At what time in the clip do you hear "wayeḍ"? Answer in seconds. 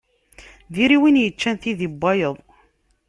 2.01-2.35